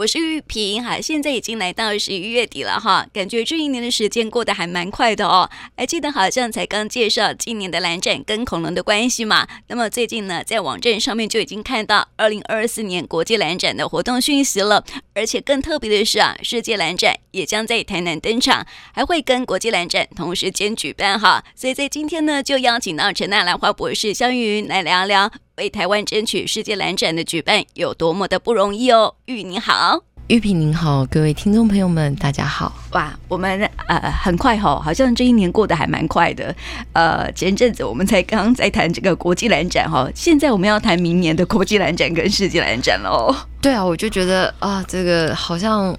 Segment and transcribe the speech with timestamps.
[0.00, 5.50] 我是玉萍哈，现在已经来到十一月底了哈，感觉这一年的时间过得还蛮快的哦。
[5.76, 9.46] 还记得好像才刚介绍今年的蓝展跟恐龙的关系嘛？
[9.68, 14.82] 那么最近呢，在网站上面就已经看到二零二四年国际蓝展的活动讯息了。
[15.12, 21.44] 而且更特别的是啊，世界蓝展也将在台南登场，还会跟国际蓝展同时间举办哈。
[21.54, 25.30] 所以在今天呢，就邀请到陈娜兰花博士香云来聊聊。
[25.60, 29.14] 为台湾争取世界蓝展的举办有多么的不容易哦！
[29.26, 32.74] 玉你好，玉萍您好，各位听众朋友们，大家好！
[32.92, 36.54] 哇，我们呃很快哈、哦，好像这一年过得还蛮快的。
[36.94, 43.30] 呃，前阵子我们才刚刚在谈这个国际蓝展哈、哦，现在我们要谈明年的国际蓝展跟世界蓝展喽。
[43.60, 45.94] 对啊，我就觉得啊，这个好像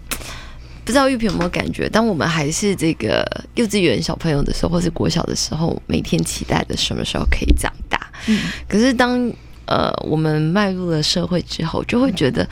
[0.83, 7.99] 不知道玉萍有没有感觉，当我们还是这个幼稚园小朋友的时候，或是国小的时候，每天期待的什么时候可以长大。
[8.27, 9.31] 嗯，可是当
[9.71, 12.45] 呃，我们迈入了社会之后，就会觉得，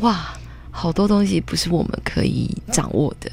[0.00, 0.34] 哇，
[0.72, 3.30] 好多东西不是我们可以掌握的。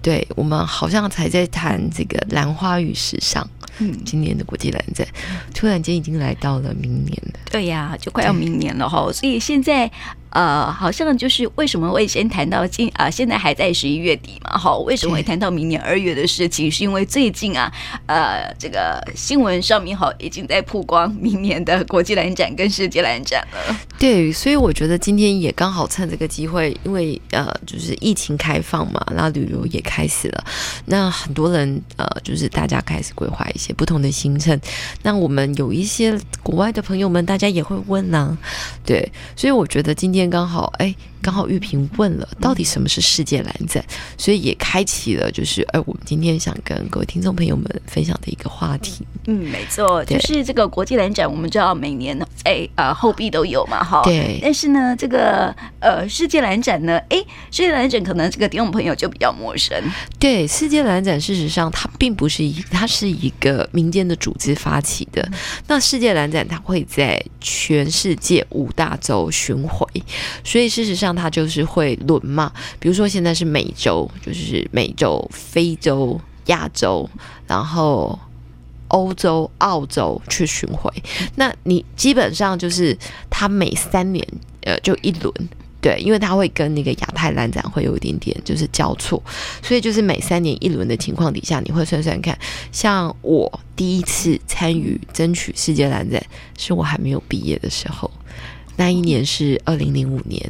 [0.00, 3.46] 对，我们好像才在谈这个兰花与时尚，
[3.78, 5.06] 嗯，今年的国际兰展，
[5.54, 7.40] 突然间已经来到了明年了。
[7.50, 9.90] 对呀，就快要明年了哈，所以现在。
[10.30, 16.70] 呃，好像就是为什么会先谈到今啊、呃，现在还在十一月底嘛，哈，为什么会谈到明年二月的事情？
[16.70, 17.72] 是因为最近啊，
[18.06, 23.76] 呃，这个新闻上面哈已经在曝光明年的国际兰展跟世界兰展了。
[23.98, 30.44] 对，所以我觉得今天也刚好趁这个机会，因为呃，就是疫情开放嘛，那旅游也开始了，
[30.84, 34.60] 那很多人呃，就是大家开始规划一些不同的行程。
[35.02, 38.36] 那我们有一些国外的朋友们，大家也会问呢、
[38.84, 40.17] 对，所以我觉得今天。
[40.18, 43.84] 天刚好，哎，刚好玉萍问了，到底什么是世界蓝展？
[44.16, 49.04] 所以也开启了，就是，哎，我们今天想跟各位听众朋友们分享的一个话题。
[49.26, 54.02] 嗯，没错，就是这个国际蓝展，我们知道每年哎呃后壁都有嘛，哈。
[54.04, 54.38] 对。
[54.42, 57.18] 但是呢，这个呃世界蓝展呢，哎，
[57.50, 59.76] 世界蓝展可能这个听众朋友就比较陌生。
[60.18, 65.20] 对，世界蓝展事实上它并不是一，它是一个民间的组织发起的。
[65.22, 69.86] 嗯、那世界蓝展它会在全世界五大洲巡回。
[70.42, 72.52] 所以事实上，它就是会轮嘛。
[72.78, 77.08] 比如说，现在是美洲，就是美洲、非洲、亚洲，
[77.46, 78.18] 然后
[78.88, 80.90] 欧洲、澳洲去巡回。
[81.36, 82.96] 那你基本上就是
[83.28, 84.26] 它每三年
[84.62, 85.32] 呃就一轮，
[85.80, 89.22] 对，因为它会跟那个亚太兰展会有一点点就是交错，
[89.62, 92.36] 所以就是每三年一轮的情况底下，你会算算看。
[92.72, 96.22] 像我第一次参与争取世界兰展，
[96.56, 98.10] 是我还没有毕业的时候。
[98.78, 100.40] 那一年是二零零五年，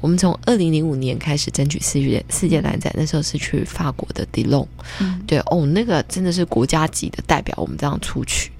[0.00, 4.66] 我们从二零零五年开始争取世界世界男展，那时候是去法国的迪龙，
[4.98, 8.50] 嗯，对哦，那个真的是国家级的代表，我们这样出去。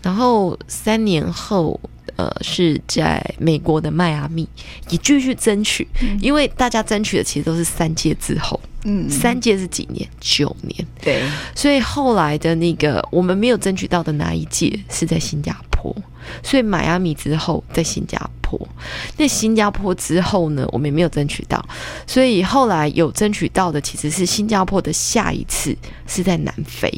[0.00, 1.78] 然后三年后，
[2.16, 4.48] 呃，是在美国的迈阿密
[4.88, 5.86] 也继续争取，
[6.22, 10.08] 因为大家争取的其实都是三届之后，嗯，三届是几年？
[10.18, 11.22] 九年，对，
[11.54, 15.94] 所以后来的那个我们没有争取到的那一届是在新加坡，
[16.42, 18.41] 所以迈阿密之后在新加坡。
[19.16, 21.64] 那新加坡之后呢，我们也没有争取到，
[22.06, 25.76] 所以后来有争取到的其实是新加坡的下一次
[26.06, 26.90] 是在南非。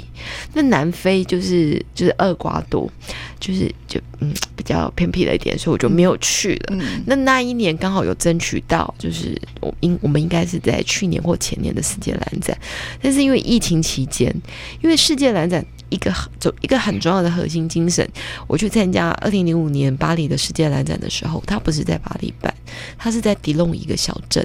[0.52, 2.90] 那南非就是就是厄瓜多，
[3.38, 6.66] 就是就嗯比较偏僻了一点，所以我就没有去了。
[6.70, 12.56] 嗯、那那一年刚好有争取到，就是我应我们应该是在去年或前年的世界蓝展，
[13.02, 14.34] 但是因为疫情期间，
[14.82, 15.64] 因为世界蓝展。
[15.94, 18.06] 一个走一个很重要的核心精神，
[18.48, 22.52] 我去参加二零零五年巴黎的世界兰展的时候，它不是在巴黎办，
[22.98, 24.44] 它是在迪龙一个小镇。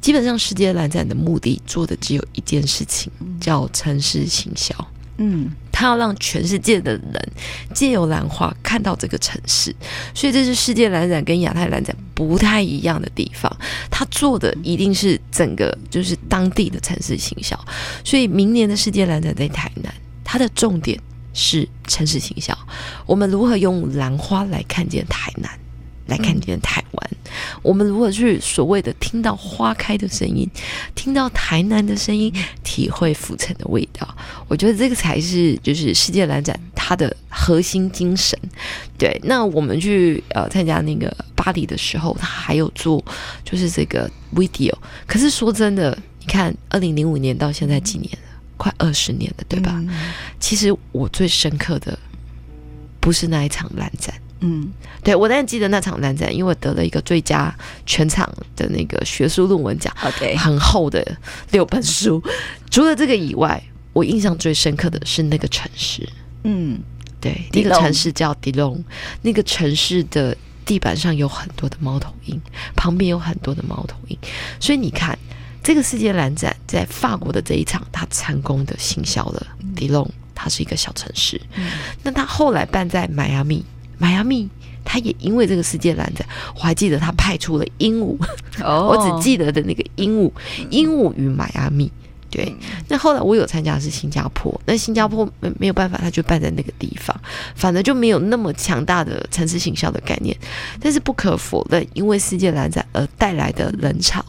[0.00, 3.10] 基本上，世界兰展的目的做的只有一件事情，
[3.40, 4.72] 叫城市行销。
[5.18, 7.32] 嗯，他要让全世界的人
[7.74, 9.74] 借由兰花看到这个城市，
[10.14, 13.50] 所以这是世界兰展跟亚太兰展不太一样的地方。
[13.90, 17.58] 他做的一定是整个就是当地的城市行销，
[18.04, 19.92] 所以明年的世界兰展在台南。
[20.28, 21.00] 它的重点
[21.32, 22.58] 是城市形象，
[23.06, 25.48] 我们如何用兰花来看见台南，
[26.06, 27.10] 来看见台湾？
[27.62, 30.48] 我们如何去所谓的听到花开的声音，
[30.94, 32.32] 听到台南的声音，
[32.64, 34.16] 体会府城的味道？
[34.48, 38.36] 我觉得这个才是就是世界兰展它的核心精神。
[38.98, 43.04] 对，那我们去呃参加那个巴黎的时候，他还有做
[43.44, 44.74] 就是这个 video。
[45.06, 48.10] 可是说真的，你看二零零五年到现在几年？
[48.56, 49.72] 快二十年了，对吧？
[49.76, 49.88] 嗯、
[50.40, 51.98] 其实我最深刻的
[53.00, 54.72] 不是那一场烂战，嗯，
[55.02, 57.54] 对，我当然记得那场烂战，因为我得了一个最佳
[57.84, 61.04] 全场的那个学术论文奖，OK，很厚的
[61.52, 62.22] 六本书。
[62.70, 63.62] 除了这个以外，
[63.92, 66.08] 我印象最深刻的是那个城市，
[66.44, 66.78] 嗯，
[67.20, 68.82] 对，那个城市叫迪隆，
[69.22, 72.40] 那个城市的地板上有很多的猫头鹰，
[72.74, 74.18] 旁边有很多的猫头鹰，
[74.58, 75.16] 所以你看，
[75.66, 81.40] 这个世界蓝展在法国的这一场，它成功的行销了迪隆，它是一个小城市。
[81.56, 81.64] 嗯、
[82.04, 83.64] 那它后来办在迈阿密，
[83.98, 84.48] 迈阿密，
[84.84, 86.24] 它也因为这个世界蓝展，
[86.54, 88.16] 我还记得它派出了鹦鹉，
[88.62, 90.30] 哦、 我只记得的那个鹦鹉，
[90.70, 91.90] 鹦鹉与迈阿密。
[92.36, 92.54] 对，
[92.88, 97.18] 那后来我有参加的是新加坡，那新加坡没没有办法，他就办在那个地方，
[97.54, 100.36] 反而就没有那么强大的城市行销的概念。
[100.78, 104.22] 但是不可否认，因为世界蓝展而带来的人潮，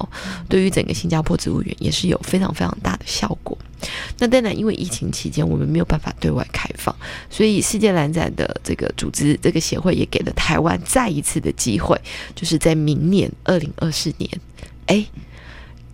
[0.48, 3.57] 对于整个新加坡植物园也是有非常非常大的效果。
[4.19, 6.95] 那当然，因为疫情期间我们没有办法对外开放，
[7.30, 12.00] 所以世界蓝展的这个组织这个协会也给了台湾再一次的机会，
[12.33, 14.31] 就是在明年二零二四年，
[14.86, 15.06] 哎。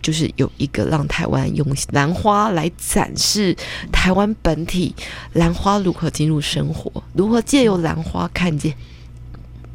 [0.04, 3.56] 就是有一个让台湾用兰花来展示
[3.90, 4.94] 台湾本体
[5.32, 8.74] 兰花如何进入生活，如何借由兰花看见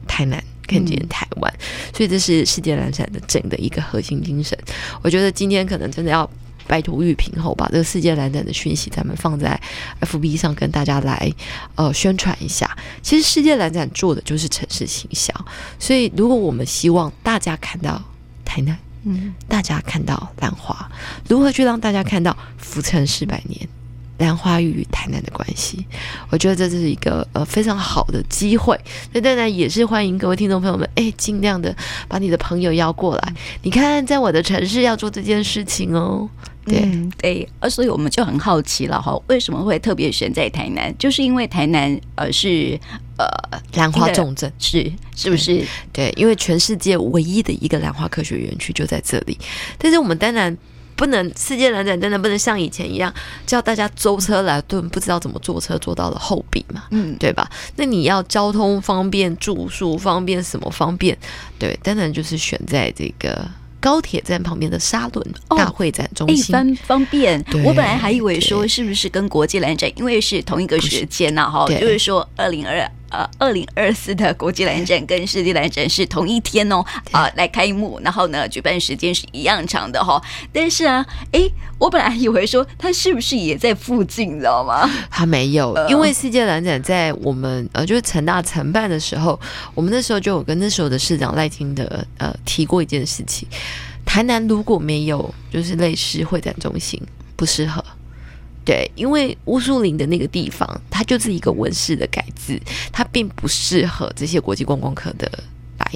[0.07, 1.51] 台南，看见台湾，
[1.91, 4.55] 所以这是世界兰展的整的一个核心精神。
[5.01, 6.29] 我觉得今天可能真的要
[6.67, 9.59] 拜托玉萍后把这个世界兰展的讯息，咱们放在
[10.01, 11.33] FB 上跟大家来
[11.73, 12.77] 呃宣传一下。
[13.01, 15.35] 其实世界兰展做的就是城市形象，
[15.79, 17.99] 所以如果我们希望大家看到
[18.45, 18.77] 台南。
[19.03, 20.89] 嗯，大家看到兰花，
[21.27, 23.67] 如何去让大家看到浮沉四百年
[24.17, 25.85] 兰花与台南的关系？
[26.29, 28.77] 我觉得这是一个呃非常好的机会。
[29.13, 31.73] 那当然也是欢迎各位听众朋友们，哎，尽量的
[32.07, 33.33] 把你的朋友邀过来。
[33.63, 36.29] 你看，在我的城市要做这件事情哦。
[36.69, 40.95] 对、嗯、对，呃，所以我们就很好奇了哈，为什么会特别选在台南？
[40.97, 42.79] 就是因为台南呃是。
[43.19, 43.27] 呃，
[43.73, 45.57] 兰花重镇是是不是？
[45.91, 49.37] 对，对，因为全世界唯一的一个兰花科学园区就在这里。
[49.77, 50.57] 但是我们当然
[50.95, 53.13] 不能，世界兰展当然不能像以前一样
[53.45, 57.51] 叫大家舟车劳顿，不知道怎么坐车坐到了后壁嘛，嗯，对吧？
[57.75, 61.17] 那你要交通方便、住宿方便、什么方便？
[61.59, 63.45] 对，当然就是选在这个。
[63.79, 67.43] 高铁站旁边的沙仑大会展中心，一、哦、方便。
[67.63, 80.21] 我本来还以为说是不是跟国际兰展，因为是同一个时间呐，哈，就是说二零二呃二零二四的国际蓝展跟世界蓝展是同一天哦，啊、呃，来开幕，然后呢，举办时间是一样长的哈。
[80.53, 81.41] 但是啊，哎，
[81.77, 84.89] 我本来以为说他是不是也在附近，你知道吗？
[85.09, 89.39] 他没有，因为世界蓝展在我们呃就是成大承办的时候，
[89.73, 93.47] 我们那时候就有跟那时候的市长赖清德呃提过一件事情。
[94.05, 96.99] 台南如果没有就是类似会展中心，
[97.35, 97.83] 不适合。
[98.69, 102.61] 对，因为乌苏林的那个地方，它就是一个文史的改制，
[102.91, 105.27] 它并不适合这些国际观光客的
[105.79, 105.91] 来，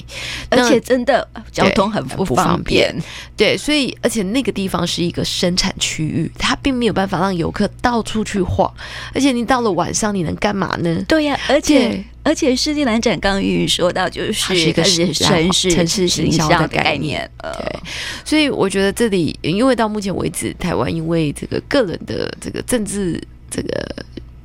[0.50, 2.96] 而且真的交通很不方便。
[3.38, 8.72] 对，所以而且那个地方是一个生产区域，它并没有办法让游客到处去晃。
[9.14, 11.04] 而且你到了晚上，你能干嘛呢？
[11.08, 12.04] 对呀、啊，而且。
[12.26, 17.80] 而且世界兰展刚刚玉说到，就是一个城市城市行销的概念，对。
[18.24, 23.22] 所以我觉得这里，因为到目前为止，台湾因为这个个人的这个政治
[23.52, 23.86] 这个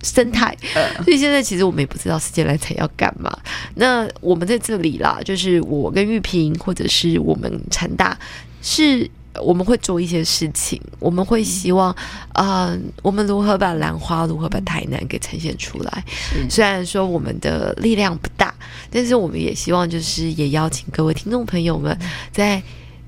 [0.08, 0.56] 生态，
[1.04, 3.36] 所以现在其实我们也不知道世界蓝展要干嘛。
[3.74, 8.18] 那我们在这里啦，就是我跟玉萍，或者是我们成大
[8.62, 9.10] 是。
[9.40, 11.92] 我们会做一些事情，我们会希望，
[12.32, 16.04] 啊、呃，我们如何把兰花，如何把台南给呈现出来？
[16.50, 18.52] 虽然说我们的力量不大，
[18.90, 21.96] 但是我们也希望，就是也邀请各位听众朋友们，
[22.32, 22.60] 在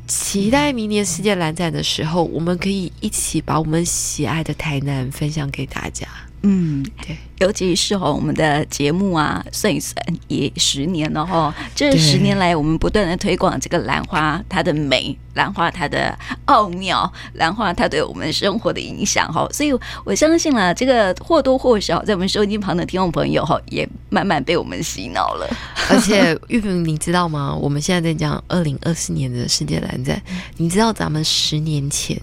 [0.07, 6.07] 期待明年世界蓝展的时候，我们可以一起把我们喜爱的台南分享给大家。
[6.43, 9.95] 嗯，对，尤其是哦，我们的节目啊，算一算
[10.29, 11.55] 也十年了哈。
[11.75, 19.47] 这十年来，我们不断的推广这个兰花，它的美，兰花它的奥妙，兰花它对我们生活的影响哈。
[19.53, 19.71] 所以
[20.03, 25.47] 我相信了，这个或多或少在我们收音旁的听众朋友哈，也慢慢被我们洗脑了。
[25.91, 27.55] 而且玉萍，你知道吗？
[27.55, 30.19] 我们现在在讲二零二四年的世界兰展，
[30.57, 32.19] 你知道咱们十年前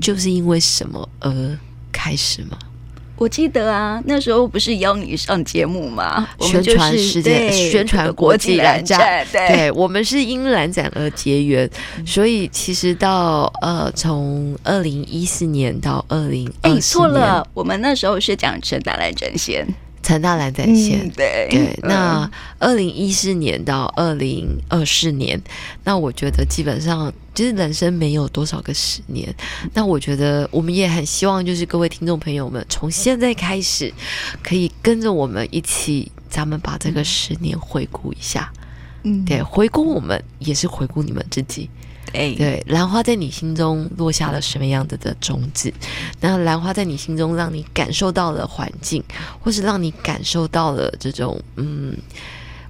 [0.00, 1.58] 就是因为什么而
[1.92, 2.58] 开始吗？
[3.20, 6.26] 我记得啊，那时候不是邀你上节目吗？
[6.40, 9.26] 宣传世界，宣传国际蓝展。
[9.30, 19.68] 对，对，我们是因蓝展而结缘，嗯、所以其实到呃，从二零一四年到二零二四年，错了，我们那时候是讲成达蓝展线。
[20.02, 21.48] 成大兰在线，嗯、对。
[21.50, 25.40] 对，那二零一四年到二零二四年，
[25.84, 29.34] 那我觉得基本上就是人生没有多少个十年，
[29.74, 33.92] 那我觉得我们也很希望，就是各位听众朋友们，从现在开始
[34.42, 38.52] 可以跟着我们一起，咱们把这个十年回顾一下，
[39.04, 41.68] 嗯，对，回顾我们也是回顾你们自己。
[42.12, 45.72] 哎，对，兰花在你心中落下了什么样子的种子？
[46.20, 49.02] 那兰花在你心中让你感受到了环境，
[49.40, 51.96] 或是让你感受到了这种嗯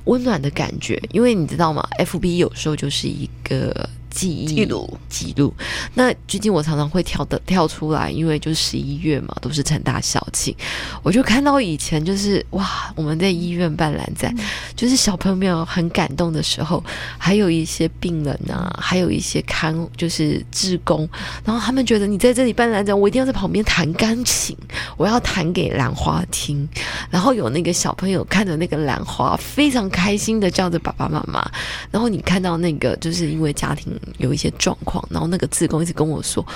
[0.05, 3.89] 温暖的感觉，因为你知道吗？FB 有时候就是一个。
[4.11, 5.55] 记忆录记录，
[5.95, 10.55] 那最近我常常会跳的跳出来，因为就十一月嘛，都是成大校庆，
[11.03, 16.83] 我就看到以前就是哇，我们在医院办蓝展，嗯、就是小朋友很感动的时候，
[17.17, 21.09] 还有一些病人啊，还有一些看就是志工，
[21.45, 24.57] 然后他们觉得你在这里办蓝展，我一定要在旁边弹钢琴，
[24.97, 26.69] 我要弹给兰花听，
[27.11, 31.49] 然后有那个小朋友看着那个兰花，非常开心的叫着爸爸妈妈，
[31.93, 34.00] 然后你看到那个就是因为家庭。
[34.19, 36.47] 有一些状况，然后那个志工一直跟我说，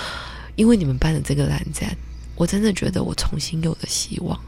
[0.55, 1.95] 因为你们办的这个蓝展，
[2.35, 4.39] 我真的觉得我重新有了希望。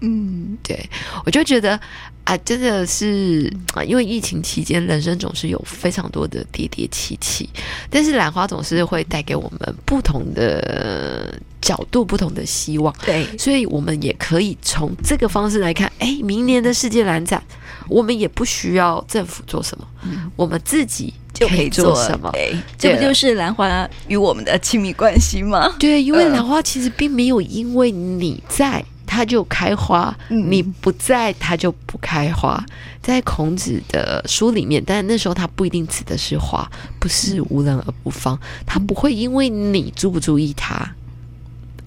[0.00, 0.86] 嗯，对，
[1.24, 1.80] 我就觉得
[2.24, 7.48] 啊，真的是啊，因为疫情期间，人生总是有非常多的跌跌起起，
[7.88, 12.94] 但是兰花总是会带给我们不同的角度、不同的希望。
[13.06, 17.42] 对，所以我们也可以从这个方式来看，哎，明年的世界蓝展，
[17.88, 22.32] 我们也不需要政府做什么，嗯、我们自己就可以做什么。
[22.78, 25.68] 这不就是兰花与我们的亲密关系吗？
[25.78, 28.82] 对，因为兰花其实并没有因为你在。
[29.06, 32.64] 它就开花，你不在，它就不开花。
[33.00, 38.36] 在孔子的书里面，但那时候他不一定指的是花，不是无人而不芳。
[38.66, 40.90] 他不会因为你注不注意它，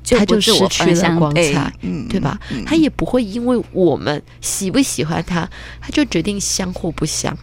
[0.10, 1.74] 它就失去了光彩，
[2.08, 2.40] 对吧？
[2.66, 5.50] 他也不会因为我们喜不喜欢它，
[5.82, 7.36] 他就决定香或不香。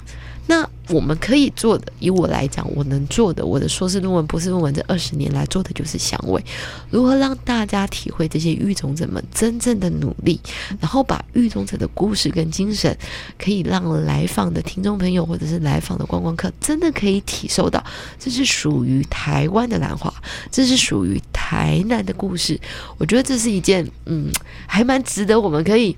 [0.47, 6.45] 那我们可以做的，以我来讲，我能做的，我的硕士论文、博士论文这二十年来做的就是香味，
[6.91, 10.39] 如何让大家体会这些育种者们真正的努力，
[10.79, 12.95] 然后把育种者的故事跟精神，
[13.39, 17.83] 可以让来访的听众朋友或者是来访的观光客，真的可以体受到，
[18.19, 20.13] 这是属于台湾的兰花，
[20.51, 22.61] 这是属于台南的故事。
[22.99, 24.31] 我觉得这是一件，嗯，
[24.67, 25.97] 还蛮值得我们可以。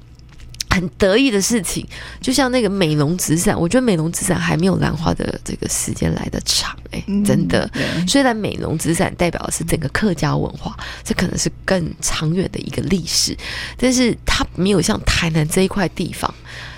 [0.77, 1.87] 很得意的事情，
[2.21, 7.67] 就像那个美浓纸伞，我觉得美浓纸伞还没有兰花的这个时间来得长哎、欸，嗯、真的。
[7.73, 13.35] 对虽然美浓纸伞代表的是整个客家文化，这可能是更长远的一个历史，
[13.79, 16.33] 但是它没有像台南这一块地方，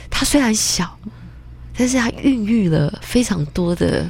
[0.08, 0.96] 它虽然小，
[1.76, 4.08] 但是它孕育了非常多的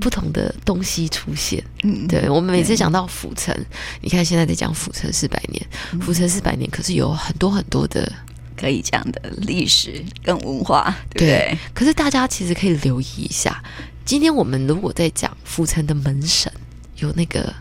[0.00, 1.62] 不同的东西出现。
[1.84, 3.54] 嗯，对，我们每次讲到府城，
[4.00, 5.64] 你看现在在讲府城四百年，
[6.00, 8.12] 府城四百年，可是有很多很多的。
[8.56, 11.28] 可以讲的历史跟文化，对不对？
[11.28, 13.62] 对，可是大家其实可以留意一下，
[14.04, 16.50] 今天我们如果在讲府城的门神，
[16.96, 17.54] 有那个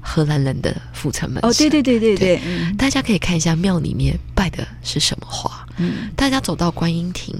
[0.00, 5.66] 荷兰人的府城门神，哦，对对对对对，对嗯、大家可以看一下庙里面拜的是什么花。
[5.78, 7.34] 嗯，大家走到观音亭，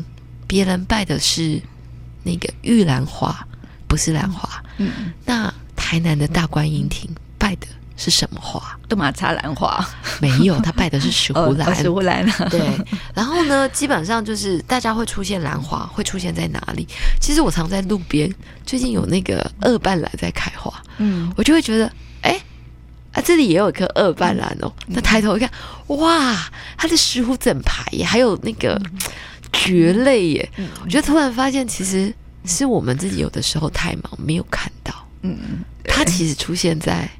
[0.46, 1.60] 别人拜的是
[2.22, 3.46] 那个玉兰花，
[3.86, 4.62] 不是兰花。
[4.78, 7.66] 嗯，那台南的大观音亭拜的。
[7.98, 8.78] 是什么花？
[8.88, 9.86] 都马插兰花
[10.20, 11.68] 没有，他拜的是石斛兰。
[11.68, 12.60] 哦、石斛兰对，
[13.12, 16.86] 然后呢，基本上就是大家会出现兰花，会出现在哪里？
[17.20, 18.32] 其实我常在路边，
[18.64, 22.40] 最近有那个二瓣兰在开花，嗯，我就会觉得，哎，
[23.12, 24.72] 啊，这里也有一颗二瓣兰哦。
[24.86, 25.50] 那、嗯、抬头一看，
[25.88, 28.80] 哇，它的石斛整排耶，还有那个
[29.52, 30.52] 蕨类耶。
[30.56, 32.14] 嗯、我觉得突然发现，其实
[32.44, 34.94] 是我们自己有的时候太忙，没有看到。
[35.22, 35.36] 嗯，
[35.84, 37.10] 它其实出现在。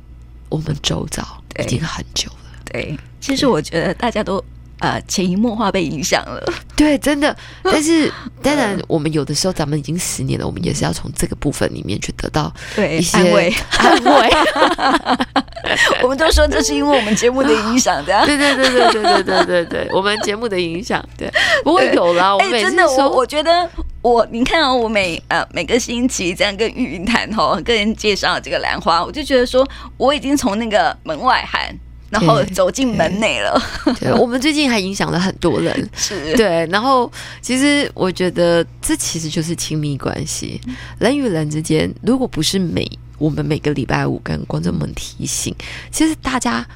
[0.49, 1.23] 我们周遭
[1.61, 2.37] 已经很久了。
[2.71, 4.43] 对，其实我觉得大家都
[4.81, 6.43] 呃潜移默化被影响了。
[6.77, 7.35] 对，真的。
[7.65, 8.13] 但是
[8.43, 13.55] 当然，我们有的时候咱们已经十年了，我们也是要从这个部分里面去得到一些安慰。
[13.79, 14.31] 安慰。
[16.03, 18.25] 我们都说这是因为我们节目的影响的。
[18.25, 21.05] 对对对对对对对对对，我们节目的影响。
[21.17, 21.31] 对，
[21.65, 22.35] 不过有啦。
[22.35, 23.69] 我每次说，我我觉得。
[24.09, 31.75] 我你看啊，我每呃每个星期这样跟玉云谈吼，跟人介绍这个兰花，我就觉得说我已经从那个门外喊，
[32.11, 33.61] 然后走进门内了。
[34.01, 36.67] 对，我们最近还影响了很多人， 是对。
[36.67, 37.11] 然后
[37.43, 40.61] 其实我觉得这其实就是亲密关系，
[40.99, 42.89] 人与人之间，如果不是每
[43.19, 45.55] 我们每个礼拜五跟观众们提醒，
[45.91, 46.67] 其实大家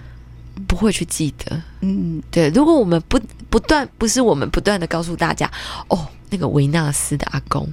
[0.67, 1.61] 不会去记得。
[1.81, 2.49] 嗯，对。
[2.51, 5.51] 如果我们不不断，不是我们不断的告诉大家
[5.89, 5.99] 哦。
[6.33, 7.71] 那个维纳斯的阿公，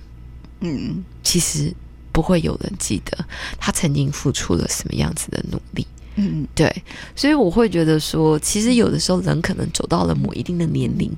[0.60, 1.74] 嗯，其实
[2.12, 3.18] 不会有人记得
[3.58, 6.84] 他曾经付出了什么样子的努力，嗯，对，
[7.16, 11.10] 所以我会觉得说，其实有的时候人可能走到了某一定的年龄，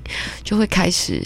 [0.44, 1.20] 就会开始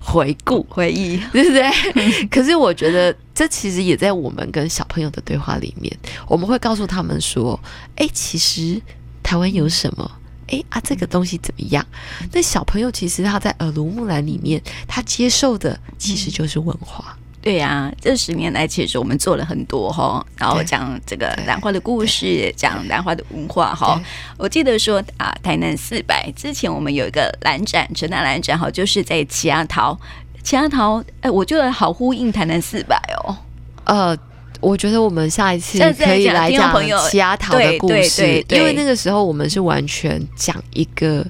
[0.00, 1.70] 回顾、回忆，对不对？
[2.32, 5.94] 可是我觉得这其实也在我们跟小朋友的对话里面，
[6.26, 7.60] 我们会告诉他们说，
[7.96, 8.80] 哎，其实
[9.22, 10.10] 台湾有什么？
[10.50, 11.84] 哎啊，这个东西怎么样？
[12.32, 17.16] 那小朋友其实他在耳濡目染里面，他接受的其实就是文化。
[17.42, 23.98] 对呀、啊，这十年来其实我们做了很多哈，然后讲这个兰花的故事，讲兰花的文化哈。
[24.36, 29.98] 我记得说啊，台南四百之前我们有一个兰展，成大兰展哈，就是在奇亚桃。
[30.42, 33.36] 奇亚桃，哎，我觉得好呼应台南四百哦。
[33.84, 34.16] 呃，
[34.60, 36.74] 我觉得我们下一次可以来讲
[37.08, 41.26] 奇亚桃的故事，因为那个时候我们是完全讲一个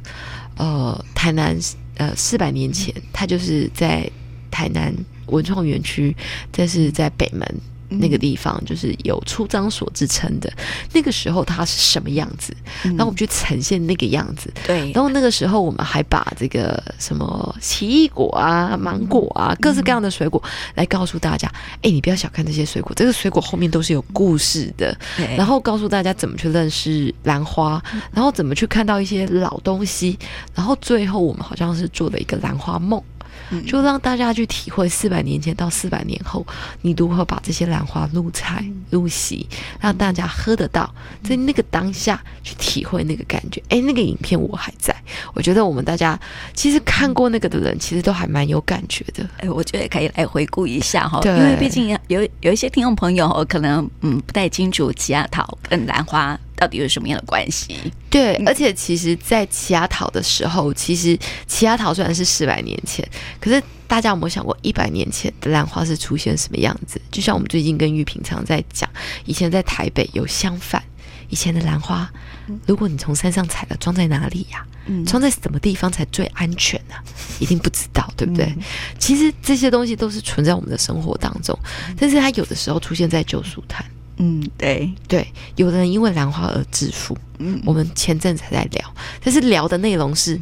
[0.57, 1.57] 呃台南
[1.97, 4.09] 呃四百年前，他就是在
[4.51, 4.93] 台南
[5.27, 6.15] 文创园区，
[6.53, 7.47] 这是在北门。
[7.91, 10.51] 那个地方就是有出张所之称的，
[10.93, 12.57] 那个时候它是什么样子？
[12.85, 14.53] 然后我们去呈现那个样子。
[14.67, 14.93] 对。
[14.93, 20.43] 然后那个时候我们还把这个什么奇异果啊、芒果啊、各式各样的水果
[20.75, 21.51] 来告诉大家：
[21.83, 24.97] 哎，你不要小看这些水果，这个水果后面都是有故事的。
[25.37, 27.83] 然后告诉大家怎么去认识兰花，
[28.13, 30.19] 然后怎么去看到一些老东西。
[30.55, 33.03] 然后最后我们好像是做了一个兰花梦。
[33.67, 36.47] 就让大家去体会四百年前到四百年后，
[36.83, 39.49] 你如何把这些兰花入菜入席，
[39.81, 40.93] 让大家喝得到，
[41.23, 43.63] 在那个当下去体会那个感觉。
[43.69, 44.95] 哎，那个影片我还在，
[45.35, 46.19] 我觉得我们大家
[46.55, 49.29] 其实看过那个的人，其实都还蛮有感觉的。
[49.39, 56.39] 哎，我觉得可以来回顾一下哈，因为毕竟有有一些听众朋友可能嗯不太清楚吉亚桃跟兰花。
[56.61, 57.75] 到底有什么样的关系？
[58.11, 63.09] 对，而且其实，在奇亚桃的时候，其实奇亚桃虽然是四百年前，
[63.41, 67.01] 可是大家有没有想过，一百年前的兰花是出现什么样子？
[67.11, 68.89] 就像我们最近跟玉平常在讲，
[69.25, 70.83] 以前在台北有相反，
[71.31, 72.11] 以前的兰花，
[72.67, 74.69] 如果你从山上采了，装在哪里呀、啊？
[75.07, 77.05] 装在什么地方才最安全呢、啊？
[77.39, 78.53] 一定不知道，对不对？
[78.99, 81.59] 其实这些东西都是存在我们的生活当中，
[81.99, 83.83] 但是它有的时候出现在旧书摊。
[84.23, 87.17] 嗯，对对，有的人因为兰花而致富。
[87.39, 90.39] 嗯，我们前阵子还在聊，但是聊的内容是，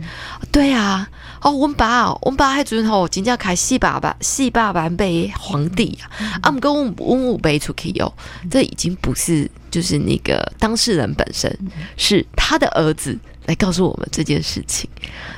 [0.50, 1.08] 对啊，
[1.40, 6.11] 哦，我们爸，我们爸还主吼，真正开四百万、四百万倍皇帝啊，
[6.42, 8.12] 啊，我们我们背出去哦，
[8.50, 11.56] 这已经不是就是那个当事人本身，
[11.97, 13.16] 是他的儿子
[13.47, 14.90] 来告诉我们这件事情。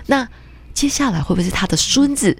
[0.07, 0.27] 那
[0.73, 2.35] 接下来会不会是他的孙子？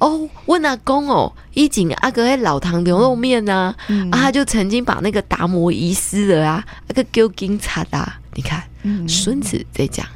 [0.00, 8.12] 哦，问阿公哦，以前阿哥在老唐牛肉面呐、啊，嗯、啊，他就曾经把那个达摩遗失了啊，那个丢警察的。
[8.34, 8.62] 你看，
[9.06, 10.06] 孙、嗯、子在讲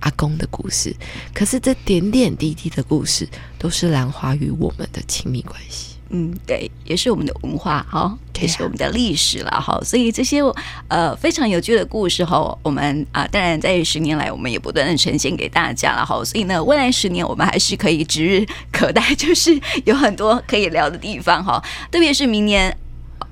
[0.00, 0.94] 阿公的故事，
[1.34, 5.96] 可是这点点滴滴的故事，都是兰花与我们的亲密关系。
[6.08, 9.80] 嗯，对，也是我们的文化哈，哦啊、也是我们的历史了哈。
[9.82, 10.40] 所以这些
[10.88, 16.22] 呃非常有趣的故事哈，我们啊当然在十年来我们也不断的呈现给大家了哈。
[16.24, 22.76] 所以呢，未来十年我们还是可以指日可待， 就是有很多可以聊的地方哈，特别是明年。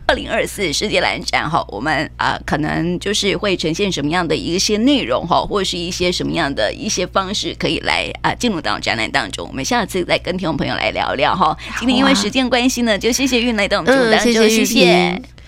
[0.07, 9.47] 二零二四世界蓝展哈，我们啊、呃、可能就是会呈现什么样的一些内容哈，或者是一些什么样的一些方式可以来啊、呃、进入到展览当中。
[9.49, 11.57] 我们下次再跟听众朋友来聊聊哈。
[11.79, 14.65] 今天因为时间关系呢，就谢谢运来到我们节目当中，谢谢。
[14.65, 15.34] 谢谢